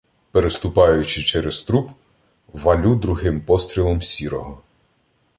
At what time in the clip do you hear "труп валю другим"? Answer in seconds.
1.63-3.41